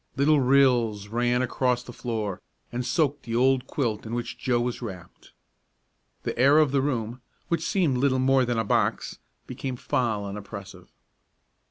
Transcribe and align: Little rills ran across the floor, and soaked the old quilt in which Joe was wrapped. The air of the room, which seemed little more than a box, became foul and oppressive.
Little 0.15 0.39
rills 0.41 1.09
ran 1.09 1.43
across 1.43 1.83
the 1.83 1.93
floor, 1.93 2.41
and 2.71 2.83
soaked 2.83 3.21
the 3.21 3.35
old 3.35 3.67
quilt 3.67 4.03
in 4.03 4.15
which 4.15 4.35
Joe 4.39 4.59
was 4.59 4.81
wrapped. 4.81 5.31
The 6.23 6.35
air 6.39 6.57
of 6.57 6.71
the 6.71 6.81
room, 6.81 7.21
which 7.49 7.61
seemed 7.61 7.97
little 7.99 8.17
more 8.17 8.43
than 8.43 8.57
a 8.57 8.63
box, 8.63 9.19
became 9.45 9.75
foul 9.75 10.25
and 10.25 10.39
oppressive. 10.39 10.87